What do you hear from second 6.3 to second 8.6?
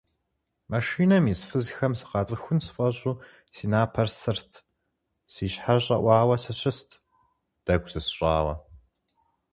сыщыст, дэгу зысщӀауэ.